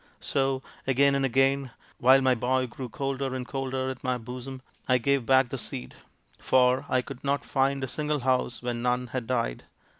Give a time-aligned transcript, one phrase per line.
[0.19, 1.69] So, again and again,
[1.99, 5.93] while my boy grew colder and colder at my bosom, I gave back the seed,
[6.39, 9.65] for I could not find a single house where none had died.